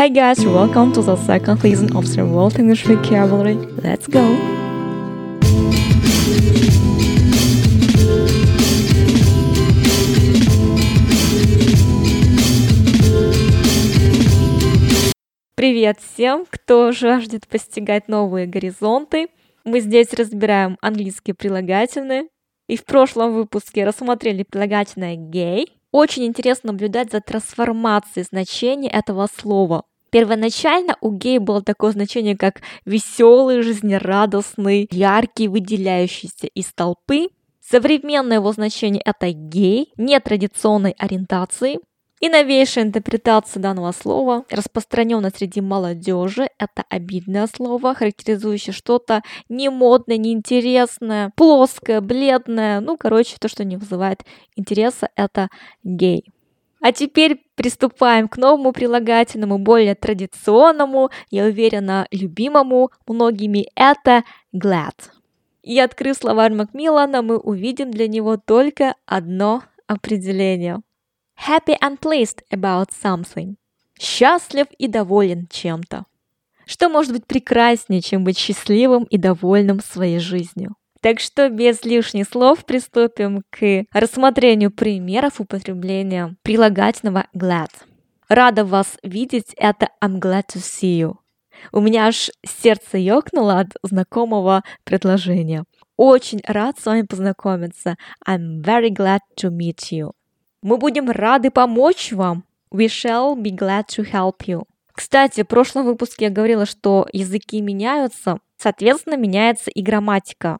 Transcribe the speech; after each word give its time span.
Hi 0.00 0.08
guys, 0.08 0.42
welcome 0.46 0.94
to 0.94 1.02
the 1.02 1.14
second 1.14 1.60
season 1.60 1.94
of 1.94 2.06
the 2.06 2.24
World 2.24 2.58
English 2.58 2.86
Vocabulary. 2.86 3.56
Let's 3.82 4.08
go! 4.08 4.24
Привет 15.54 15.98
всем, 16.00 16.46
кто 16.48 16.92
жаждет 16.92 17.46
постигать 17.46 18.08
новые 18.08 18.46
горизонты. 18.46 19.28
Мы 19.66 19.80
здесь 19.80 20.14
разбираем 20.14 20.78
английские 20.80 21.34
прилагательные. 21.34 22.28
И 22.68 22.78
в 22.78 22.86
прошлом 22.86 23.34
выпуске 23.34 23.84
рассмотрели 23.84 24.44
прилагательное 24.44 25.16
gay, 25.16 25.66
очень 25.92 26.24
интересно 26.24 26.72
наблюдать 26.72 27.12
за 27.12 27.20
трансформацией 27.20 28.24
значения 28.24 28.88
этого 28.88 29.26
слова. 29.26 29.84
Первоначально 30.10 30.96
у 31.00 31.12
гей 31.12 31.38
было 31.38 31.62
такое 31.62 31.92
значение, 31.92 32.36
как 32.36 32.62
веселый, 32.84 33.62
жизнерадостный, 33.62 34.88
яркий, 34.90 35.48
выделяющийся 35.48 36.46
из 36.48 36.72
толпы. 36.72 37.28
Современное 37.60 38.38
его 38.38 38.52
значение 38.52 39.02
это 39.04 39.30
гей, 39.30 39.92
нетрадиционной 39.96 40.94
ориентации, 40.98 41.78
и 42.20 42.28
новейшая 42.28 42.84
интерпретация 42.84 43.62
данного 43.62 43.92
слова, 43.92 44.44
распространенная 44.50 45.32
среди 45.34 45.62
молодежи, 45.62 46.50
это 46.58 46.84
обидное 46.90 47.46
слово, 47.46 47.94
характеризующее 47.94 48.74
что-то 48.74 49.22
немодное, 49.48 50.18
неинтересное, 50.18 51.32
плоское, 51.34 52.02
бледное, 52.02 52.80
ну, 52.80 52.98
короче, 52.98 53.36
то, 53.40 53.48
что 53.48 53.64
не 53.64 53.78
вызывает 53.78 54.20
интереса, 54.54 55.08
это 55.16 55.48
гей. 55.82 56.30
А 56.80 56.92
теперь 56.92 57.42
приступаем 57.56 58.26
к 58.26 58.38
новому 58.38 58.72
прилагательному, 58.72 59.58
более 59.58 59.94
традиционному, 59.94 61.10
я 61.30 61.44
уверена, 61.44 62.06
любимому 62.10 62.90
многими, 63.06 63.68
это 63.74 64.24
glad. 64.54 64.94
И 65.62 65.78
открыв 65.78 66.16
словарь 66.16 66.54
Макмиллана, 66.54 67.20
мы 67.20 67.36
увидим 67.36 67.90
для 67.90 68.08
него 68.08 68.38
только 68.38 68.94
одно 69.04 69.62
определение– 69.86 70.80
happy 71.48 71.76
and 71.82 71.98
pleased 71.98 72.38
about 72.50 72.88
something. 73.02 73.56
Счастлив 73.98 74.66
и 74.78 74.88
доволен 74.88 75.46
чем-то. 75.50 76.06
Что 76.64 76.88
может 76.88 77.12
быть 77.12 77.26
прекраснее, 77.26 78.00
чем 78.00 78.24
быть 78.24 78.38
счастливым 78.38 79.04
и 79.04 79.18
довольным 79.18 79.80
своей 79.80 80.18
жизнью? 80.18 80.76
Так 81.00 81.18
что 81.18 81.48
без 81.48 81.82
лишних 81.84 82.28
слов 82.28 82.64
приступим 82.66 83.42
к 83.50 83.84
рассмотрению 83.92 84.70
примеров 84.70 85.40
употребления 85.40 86.36
прилагательного 86.42 87.26
glad. 87.34 87.70
Рада 88.28 88.64
вас 88.64 88.98
видеть, 89.02 89.54
это 89.56 89.88
I'm 90.02 90.20
glad 90.20 90.44
to 90.54 90.58
see 90.58 91.00
you. 91.00 91.14
У 91.72 91.80
меня 91.80 92.06
аж 92.06 92.30
сердце 92.46 92.98
ёкнуло 92.98 93.60
от 93.60 93.68
знакомого 93.82 94.62
предложения. 94.84 95.64
Очень 95.96 96.40
рад 96.46 96.78
с 96.78 96.86
вами 96.86 97.02
познакомиться. 97.02 97.96
I'm 98.26 98.62
very 98.62 98.90
glad 98.90 99.20
to 99.38 99.50
meet 99.50 99.90
you. 99.90 100.12
Мы 100.62 100.76
будем 100.76 101.10
рады 101.10 101.50
помочь 101.50 102.12
вам. 102.12 102.44
We 102.72 102.86
shall 102.86 103.34
be 103.36 103.50
glad 103.50 103.86
to 103.96 104.04
help 104.10 104.46
you. 104.46 104.64
Кстати, 104.92 105.42
в 105.42 105.46
прошлом 105.46 105.86
выпуске 105.86 106.26
я 106.26 106.30
говорила, 106.30 106.66
что 106.66 107.08
языки 107.12 107.60
меняются, 107.60 108.38
соответственно, 108.58 109.16
меняется 109.16 109.70
и 109.70 109.82
грамматика. 109.82 110.58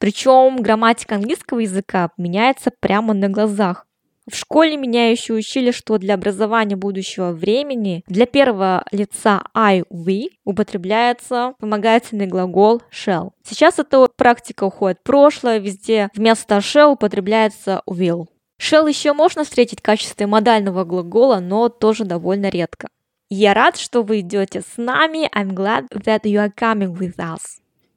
Причем 0.00 0.56
грамматика 0.56 1.16
английского 1.16 1.60
языка 1.60 2.10
меняется 2.16 2.72
прямо 2.80 3.12
на 3.12 3.28
глазах. 3.28 3.86
В 4.30 4.34
школе 4.34 4.76
меня 4.76 5.10
еще 5.10 5.34
учили, 5.34 5.72
что 5.72 5.98
для 5.98 6.14
образования 6.14 6.76
будущего 6.76 7.32
времени 7.32 8.04
для 8.06 8.26
первого 8.26 8.84
лица 8.92 9.42
I, 9.54 9.82
we 9.90 10.28
употребляется 10.44 11.54
помогательный 11.58 12.26
глагол 12.26 12.80
shall. 12.90 13.32
Сейчас 13.44 13.78
эта 13.78 14.06
практика 14.16 14.64
уходит 14.64 14.98
в 15.00 15.02
прошлое, 15.02 15.58
везде 15.58 16.08
вместо 16.14 16.56
shall 16.58 16.92
употребляется 16.92 17.82
will. 17.86 18.26
Shall 18.58 18.88
еще 18.88 19.12
можно 19.12 19.44
встретить 19.44 19.80
в 19.80 19.82
качестве 19.82 20.26
модального 20.26 20.84
глагола, 20.84 21.40
но 21.40 21.68
тоже 21.68 22.04
довольно 22.04 22.48
редко. 22.48 22.88
Я 23.28 23.52
рад, 23.52 23.76
что 23.76 24.02
вы 24.02 24.20
идете 24.20 24.62
с 24.62 24.76
нами. 24.76 25.28
I'm 25.34 25.50
glad 25.50 25.88
that 25.90 26.22
you 26.22 26.36
are 26.36 26.52
coming 26.54 26.96
with 26.96 27.16
us. 27.16 27.40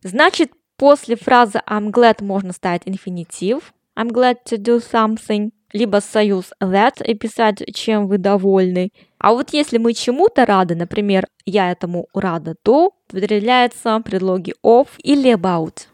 Значит, 0.04 0.52
после 0.84 1.16
фразы 1.16 1.62
I'm 1.66 1.92
glad 1.92 2.22
можно 2.22 2.52
ставить 2.52 2.82
инфинитив. 2.86 3.74
I'm 3.96 4.12
glad 4.12 4.40
to 4.50 4.58
do 4.58 4.82
something. 4.82 5.52
Либо 5.72 6.02
союз 6.02 6.52
that 6.60 7.02
и 7.06 7.14
писать, 7.14 7.64
чем 7.74 8.08
вы 8.08 8.18
довольны. 8.18 8.92
А 9.18 9.32
вот 9.32 9.54
если 9.54 9.78
мы 9.78 9.94
чему-то 9.94 10.46
рады, 10.46 10.76
например, 10.76 11.26
я 11.46 11.72
этому 11.72 12.08
рада, 12.14 12.56
то 12.62 12.92
выделяются 13.10 13.98
предлоги 14.02 14.54
of 14.62 14.90
или 14.98 15.34
about. 15.34 15.88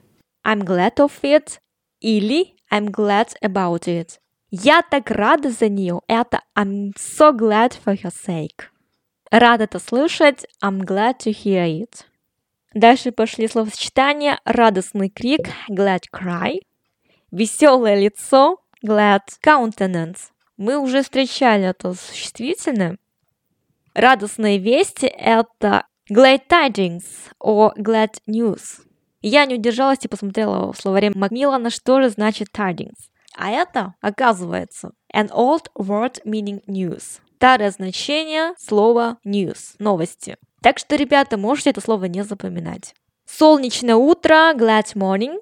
I'm 0.43 0.63
glad 0.63 0.95
of 0.95 1.11
it 1.21 1.59
или 2.01 2.55
I'm 2.71 2.89
glad 2.89 3.27
about 3.43 3.85
it. 3.85 4.17
Я 4.49 4.81
так 4.81 5.11
рада 5.11 5.51
за 5.51 5.69
нее. 5.69 6.01
Это 6.07 6.41
I'm 6.57 6.93
so 6.97 7.31
glad 7.31 7.73
for 7.85 7.95
her 7.95 8.11
sake. 8.11 8.63
Рад 9.29 9.61
это 9.61 9.77
слышать. 9.77 10.47
I'm 10.63 10.79
glad 10.83 11.19
to 11.19 11.31
hear 11.31 11.67
it. 11.67 12.05
Дальше 12.73 13.11
пошли 13.11 13.47
словосочетания. 13.47 14.39
Радостный 14.45 15.09
крик. 15.09 15.49
Glad 15.69 16.03
cry. 16.13 16.59
Веселое 17.31 17.95
лицо. 17.99 18.57
Glad 18.85 19.21
countenance. 19.45 20.29
Мы 20.57 20.77
уже 20.77 21.03
встречали 21.03 21.63
это 21.63 21.93
существительное. 21.93 22.97
Радостные 23.93 24.59
вести– 24.59 25.05
это 25.17 25.85
glad 26.09 26.41
tidings 26.49 27.03
or 27.41 27.73
glad 27.75 28.15
news. 28.27 28.81
Я 29.21 29.45
не 29.45 29.55
удержалась 29.55 29.99
и 30.03 30.07
посмотрела 30.07 30.71
в 30.71 30.77
словаре 30.77 31.11
Макмиллана, 31.13 31.69
что 31.69 32.01
же 32.01 32.09
значит 32.09 32.49
tidings. 32.55 33.09
А 33.35 33.49
это, 33.49 33.95
оказывается, 34.01 34.91
an 35.13 35.29
old 35.31 35.67
word 35.77 36.21
meaning 36.25 36.63
news. 36.67 37.19
Старое 37.35 37.71
значение 37.71 38.53
слова 38.57 39.17
news, 39.25 39.75
новости. 39.79 40.37
Так 40.61 40.77
что, 40.77 40.95
ребята, 40.95 41.37
можете 41.37 41.69
это 41.69 41.81
слово 41.81 42.05
не 42.05 42.23
запоминать. 42.23 42.93
Солнечное 43.25 43.95
утро, 43.95 44.53
glad 44.55 44.93
morning. 44.95 45.39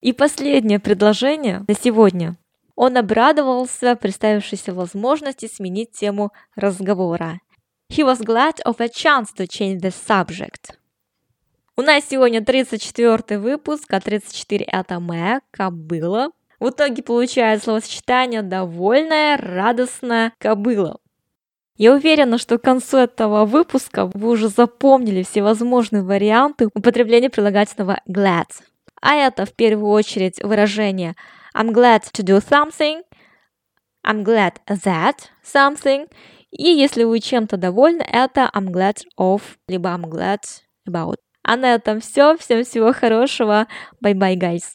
И 0.00 0.12
последнее 0.12 0.78
предложение 0.78 1.64
на 1.66 1.74
сегодня. 1.74 2.36
Он 2.74 2.96
обрадовался 2.96 3.96
представившейся 3.96 4.72
возможности 4.72 5.46
сменить 5.46 5.92
тему 5.92 6.32
разговора. 6.56 7.40
He 7.90 8.04
was 8.04 8.20
glad 8.20 8.62
of 8.64 8.80
a 8.80 8.86
chance 8.86 9.26
to 9.36 9.46
change 9.46 9.80
the 9.80 9.92
subject. 9.92 10.74
У 11.76 11.82
нас 11.82 12.04
сегодня 12.08 12.44
34 12.44 13.38
выпуск, 13.38 13.92
а 13.92 14.00
34 14.00 14.64
это 14.64 15.00
моя 15.00 15.40
кобыла. 15.50 16.30
В 16.58 16.70
итоге 16.70 17.02
получается 17.02 17.64
словосочетание 17.64 18.42
«довольная», 18.42 19.36
«радостная», 19.36 20.32
«кобыла». 20.38 20.98
Я 21.80 21.94
уверена, 21.94 22.36
что 22.36 22.58
к 22.58 22.62
концу 22.62 22.98
этого 22.98 23.46
выпуска 23.46 24.10
вы 24.12 24.28
уже 24.28 24.48
запомнили 24.48 25.22
всевозможные 25.22 26.02
варианты 26.02 26.68
употребления 26.74 27.30
прилагательного 27.30 28.02
glad. 28.06 28.48
А 29.00 29.14
это 29.14 29.46
в 29.46 29.54
первую 29.54 29.90
очередь 29.90 30.42
выражение 30.42 31.16
I'm 31.56 31.72
glad 31.72 32.02
to 32.12 32.22
do 32.22 32.36
something, 32.46 33.00
I'm 34.06 34.24
glad 34.24 34.56
that 34.68 35.30
something, 35.42 36.06
и 36.50 36.68
если 36.68 37.04
вы 37.04 37.18
чем-то 37.18 37.56
довольны, 37.56 38.02
это 38.02 38.50
I'm 38.54 38.66
glad 38.66 38.98
of, 39.18 39.40
либо 39.66 39.88
I'm 39.88 40.04
glad 40.04 40.40
about. 40.86 41.16
А 41.42 41.56
на 41.56 41.76
этом 41.76 42.00
все. 42.00 42.36
Всем 42.36 42.62
всего 42.62 42.92
хорошего. 42.92 43.66
Bye-bye, 44.04 44.36
guys. 44.36 44.74